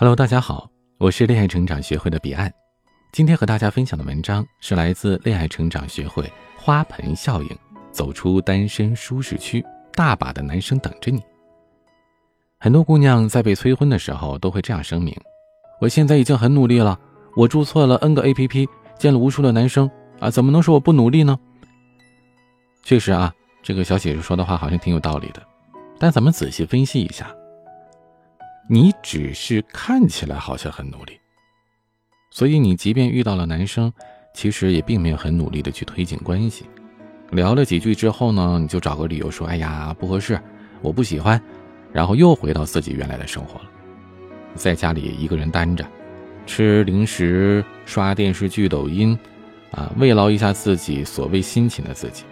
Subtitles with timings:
[0.00, 2.48] Hello，大家好，我是恋爱成长学会的彼岸。
[3.10, 7.58] 今天和大家分享的文章是来自恋爱成长学会花盆效应，
[7.90, 9.60] 走出单身舒适区，
[9.94, 11.20] 大把的男生等着你。
[12.60, 15.12] 很多姑娘在被催婚的时候都会这样声明
[15.82, 16.96] ：“我现在已经很努力了，
[17.34, 18.68] 我注册了 N 个 APP，
[19.00, 19.90] 见了无数的男生
[20.20, 21.36] 啊，怎么能说我不努力呢？”
[22.86, 23.34] 确实啊，
[23.64, 25.42] 这个小姐姐说的话好像挺有道理的，
[25.98, 27.34] 但咱们仔细分析一下。
[28.70, 31.18] 你只是看起来好像很努力，
[32.30, 33.90] 所以你即便遇到了男生，
[34.34, 36.66] 其实也并没有很努力的去推进关系。
[37.30, 40.38] 聊了几句之后呢，你就找个理由说：“哎呀，不合适，
[40.82, 41.40] 我不喜欢。”
[41.94, 43.70] 然后又回到自己原来的生活了，
[44.54, 45.82] 在家里一个人单着，
[46.44, 49.18] 吃零食、刷电视剧、抖音，
[49.70, 52.24] 啊，慰劳一下自己所谓辛勤的自己。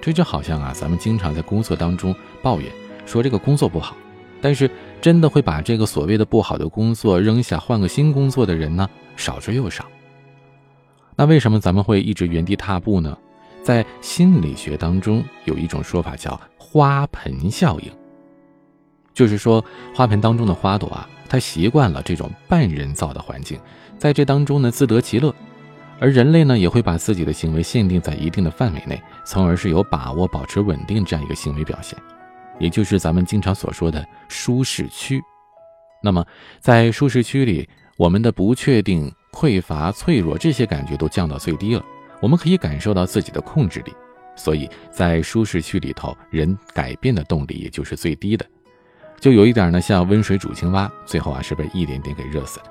[0.00, 2.68] 这就好像啊，咱们经常在工作当中抱怨
[3.06, 3.96] 说这个工作不好。
[4.38, 4.70] 但是，
[5.06, 9.86] 真的会把这个所谓的不好的工作扔下换个新工作的人呢，少之又少。
[11.14, 13.16] 那为什么咱们会一直原地踏步呢？
[13.62, 17.92] 在心理学当中有一种说法叫花盆效应，
[19.14, 23.60] 就是说花盆当中的花朵啊，它习惯了这种半人造的环境，
[23.96, 25.32] 在这当中呢自得其乐，
[26.00, 31.96] 而人类呢也会把自己的行为限定在一定的范围内，从而是有把握保持稳定这样一个行为表现。
[32.58, 35.20] 也就是咱们经常所说的舒适区。
[36.02, 36.24] 那么，
[36.60, 41.84] 在舒适区里，我们的不确定、匮乏、脆弱这些感觉都降到最低了。
[42.20, 43.92] 我们可以感受到自己的控制力，
[44.36, 48.46] 所以在舒适区里头，人改变的动力也就是最低的。
[49.18, 52.64] 就有一点呢，像温水煮青蛙，最后啊是被一点点给热死的。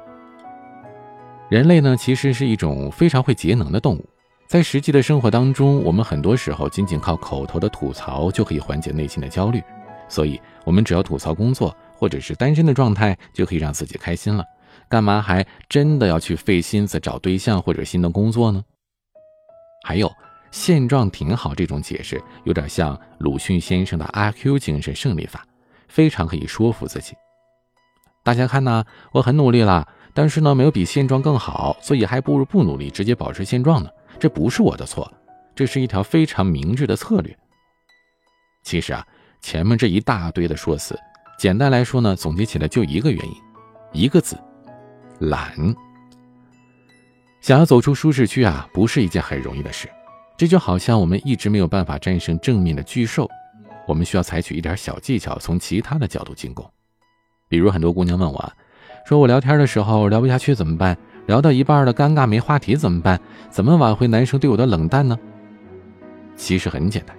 [1.50, 4.10] 人类呢，其实是一种非常会节能的动物。
[4.48, 9.62] 在实际的生活当中，我们很多时候仅仅靠口头的吐槽就可以缓解内心的焦虑，
[10.08, 14.46] 所以，我们只要吐槽工作或者是单身的状态，就可以让自己开心了。
[14.88, 18.64] 干嘛还真的要去费心思找对象或者新的工作呢？
[19.84, 20.12] 还有，
[20.52, 25.44] 现状挺好这种解释，有点像鲁迅先生的阿 Q 精神胜利法，
[25.88, 27.14] 非常可以说服自己。
[28.24, 33.90] 大家看呢，我很努力了，但是呢，没有比现状更好，所以还不如不努力，直接保持现状呢。
[34.20, 35.12] 这不是我的错，
[35.56, 37.38] 这是一条非常明智的策略。
[38.64, 39.06] 其实啊，
[39.42, 41.00] 前面这一大堆的说辞，
[41.38, 43.34] 简单来说呢，总结起来就一个原因，
[43.92, 44.38] 一个字：
[45.20, 45.54] 懒。
[47.42, 49.88] 想要走出舒适区啊，不是一件很容易的事。
[50.38, 53.30] 这就好像我们一直没有办法战胜正面的巨兽，
[53.88, 56.70] 我们需要采取一点小技巧，从其他的角度进攻。
[57.48, 58.54] 比如很多姑娘问我，
[59.06, 60.98] 说我聊天的时候聊不下去怎么办？
[61.26, 63.20] 聊到一半的尴尬没话题怎么办？
[63.50, 65.18] 怎么挽回男生对我的冷淡呢？
[66.36, 67.16] 其实很简单，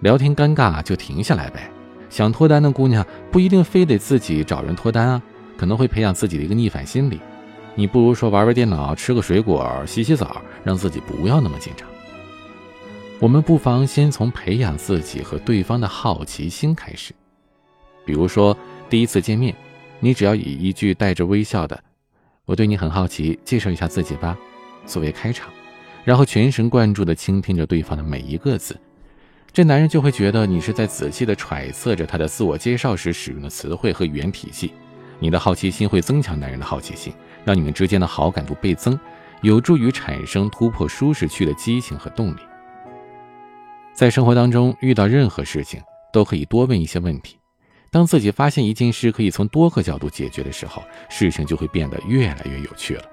[0.00, 1.70] 聊天尴尬就停下来呗。
[2.08, 5.22] 想脱单的姑娘不一定非得自己找人脱单啊，
[5.58, 7.18] 可能会培养自己的一个逆反心理。
[7.74, 11.88] 你不如说玩玩电脑，吃个水果，洗洗澡，让自己不要那么紧张。
[13.18, 17.12] 我们不妨先从培养自己和对方的好奇心开始。
[18.04, 18.56] 比如说
[18.88, 19.54] 第一次见面，
[19.98, 21.82] 你只要以一句带着微笑的。
[22.46, 24.36] 我对你很好奇，介绍一下自己吧，
[24.84, 25.50] 作为开场，
[26.04, 28.78] 然后全神贯注地倾听着对方的每一个字，
[29.50, 34.74] 这男人就会觉得你是在仔细地揣测着他的自我介绍时使用的词汇和语言体系。
[35.20, 38.98] 你的好奇心会增强男人的好奇心，让你们之间的好感度倍增，
[39.40, 42.40] 有助于产生突破舒适区的激情和动力。
[43.94, 45.80] 在生活当中遇到任何事情，
[46.12, 47.38] 都可以多问一些问题。
[47.94, 53.04] 当自己发现一件事可以从多个角度解决的时候，事情就会变得越来越有趣了。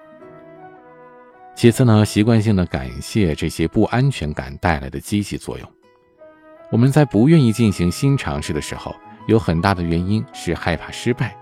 [1.56, 5.72] 其次呢，习惯性的感谢这些不安全感带来的积极作用。
[6.72, 8.96] 我们在不愿意进行新尝试的时候，
[9.28, 11.38] 有很大的原因是害怕失败，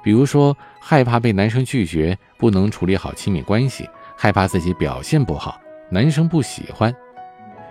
[0.00, 6.94] 比如说害怕被男生拒绝，不能处理好亲密关系，害怕自己表现不好，男生不喜欢，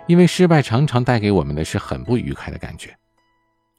[0.06, 2.94] 因为失败常常带给我们的是很不愉快的感觉。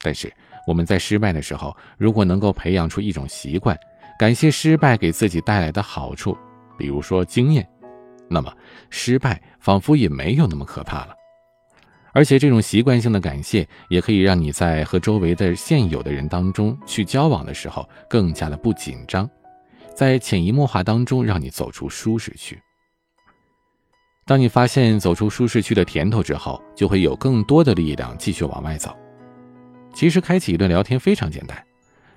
[0.03, 0.33] 但是。
[0.65, 3.77] 我们在失败的时候，如果能够培养出一种习惯，
[4.17, 6.39] 感谢失败给自己带来的好处，
[6.79, 7.69] 比如说经验，
[8.29, 8.57] 那么
[8.89, 11.17] 失败仿佛也没有那么可怕了。
[12.13, 19.29] 而且这种习惯性的感谢，也可以让你在和周围的现有的人当中去交往的时候更加的不紧张，
[19.97, 22.57] 在潜移默化当中让你走出舒适区。
[24.27, 28.97] 当你发现走出舒适区的甜头之后，就会有更多的力量继续往外走。
[29.93, 31.57] 其实开启一段聊天非常简单，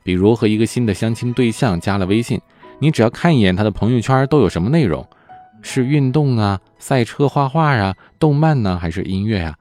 [0.04, 2.40] 比如和一个新的相亲对象加了微信，
[2.80, 5.08] 你只要看一眼他的朋友圈都有什么内容，
[5.62, 9.56] 是运动啊、赛车、画画啊、动漫呢，还是音乐啊？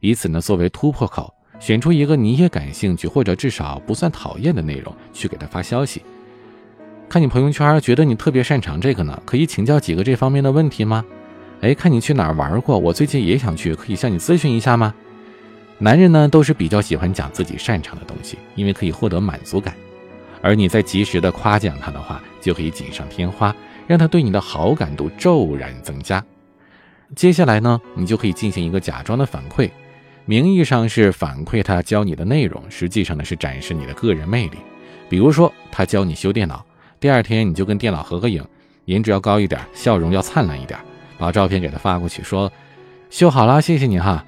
[0.00, 6.02] 以此呢作为突破口，选出一个你也感兴趣或者至少不算讨厌的内容去给他发消息。
[7.08, 11.04] 看你朋友圈，觉得你特别擅长这个呢，可以请教几个这方面的问题吗？
[11.62, 14.94] 哎，看你去哪儿玩过，我最近也想去，可以向你咨询一下吗？
[15.78, 19.74] 男人呢，都是比较喜欢讲自己擅长的东西，因为可以获得满足感。
[20.40, 23.54] 而你在及时的夸奖他的话，就可以锦上添花，
[23.86, 26.24] 让他对你的好感度骤然增加。
[27.14, 29.70] 接下来呢，你就可以进行一个假装的反馈，
[30.24, 34.58] 名义上是反馈他教你的内容，实际上呢是展示你的个人魅力。
[35.08, 36.64] 比如说，他教你修电脑，
[36.98, 38.42] 第二天你就跟电脑合个影，
[38.86, 40.78] 颜值要高一点，笑容要灿烂一点，
[41.18, 42.50] 把照片给他发过去，说
[43.10, 44.24] 修好了，谢谢你哈。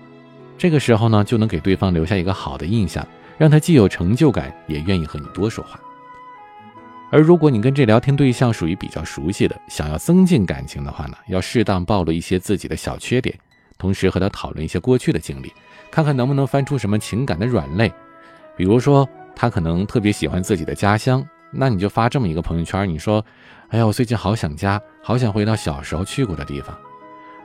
[0.59, 3.07] 这个时候呢，就能给对方留下一个好的印象，
[3.39, 5.79] 让他既有成就感，也愿意和你多说话。
[7.11, 13.35] 而如果你跟这聊天对象属于比较熟悉的，想要增进感情的话呢，要适当暴露一些自己的小缺点，
[13.79, 15.53] 同时和他讨论一些过去的经历，
[15.91, 17.91] 看看能不能翻出什么情感的软肋。
[18.57, 23.25] 比如说，他可能特别喜欢自己的家乡，那你就发这么一个朋友圈，你说
[23.71, 26.77] ：“哎呀，我最近好想家，好想回到小时候去过的地方。”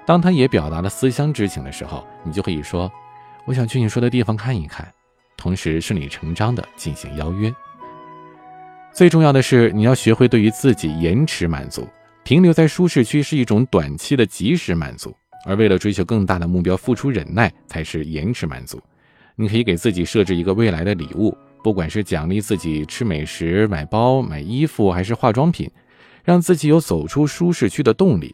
[0.06, 2.92] 当他也表达了思乡之情的时候，你就可以说
[3.46, 4.88] ：“我想去你说的地方看一看。”
[5.36, 7.54] 同时顺理成章地进行邀约。
[8.94, 11.88] 最重要的是，你要学会对于自己延迟满足。
[12.24, 15.14] 停留在舒适区是一种短期的及时满足，
[15.46, 18.82] 而为了追求更大的目标，付出忍耐才是延迟满足。
[19.36, 25.70] 你可以给自己设置一个未来的礼物，不管是奖励自己吃美食、买包、买衣服，还是化妆品，
[26.24, 28.34] 让自己有走出舒适区的动力。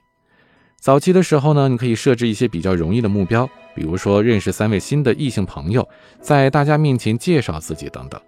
[0.80, 3.46] 早期的时候呢，你可以设置一些比较容易的目标，
[3.76, 5.88] 比如说认识三位新的异性朋友，
[6.22, 8.20] 在大家面前介绍自己等等。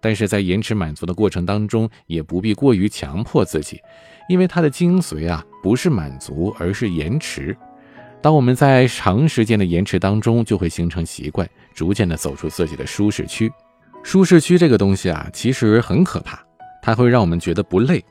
[0.00, 3.80] 但是在延迟满足的过程当中，也不必过于强迫自己，
[4.28, 7.56] 因为它的精髓啊，不是满足，而是延迟。
[8.20, 13.50] 当我们在长时间的延迟当中，就会形成习惯，逐渐的走出自己的舒适区。
[14.02, 16.38] 舒适区这个东西啊，其实很可怕，
[16.82, 18.04] 它会让我们觉得不累，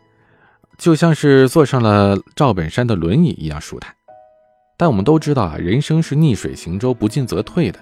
[0.77, 3.93] 就像是坐上了赵本山的轮椅一样舒坦。
[4.75, 7.79] 但我们都知道啊，人生是逆水行舟，不进则退的。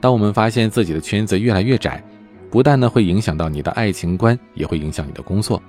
[0.00, 2.02] 当我们发现自己的圈子越来越窄，
[2.50, 5.62] 不但呢会影响到你的爱情观，也会影响你的工作。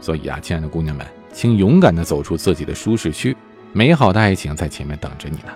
[0.00, 3.36] 所以啊，亲爱的姑娘们，请勇敢的走出自己的舒适区，
[3.72, 5.52] 美好的爱情在前面等着你呢。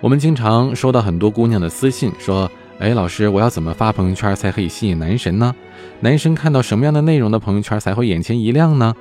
[0.00, 5.54] 我们经常收到很多姑娘的私信，说：“哎，老师，我要怎么发朋友圈才可以吸引男神呢？
[6.00, 8.94] 男生看到什么样的内容的朋友圈才会眼前一亮呢？”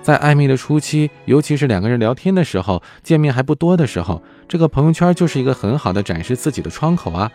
[0.00, 7.30] 在暧昧的初期，尤其是两个人聊天的时候，见面还不多的时候，这个朋友圈就是一个很好的展示自己的窗口啊。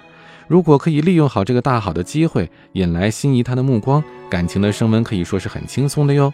[0.48, 6.34] 如果可以利用好这个大好的机会，引来心仪他的目光，感情的升温可以说是很轻松的哟。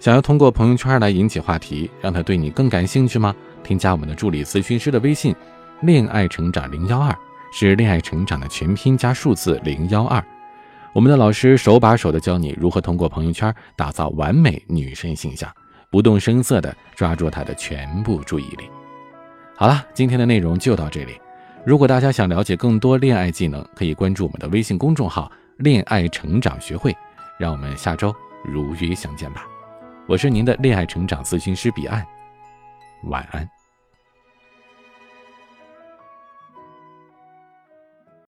[0.00, 3.34] 想要通过朋友圈来引起话题，让他对你更感兴趣吗？
[3.62, 5.34] 添加我们的助理咨询师的微信
[5.82, 7.16] “恋爱成长零幺二”，
[7.58, 10.22] 是恋爱成长的全拼加数字零幺二。
[10.92, 15.50] 我们的老师手把手的教你如何通过朋友圈打造完美女神形象，
[15.90, 18.68] 不动声色的抓住他的全部注意力。
[19.56, 21.18] 好了，今天的内容就到这里。
[21.64, 26.94] 如果大家想了解更多恋爱技能，可以关注我们的微信公众号“恋爱成长学会”。
[27.40, 28.14] 让我们下周
[28.44, 29.46] 如约相见吧。
[30.06, 32.06] 我是您的恋爱成长咨询师彼岸，
[33.04, 33.55] 晚安。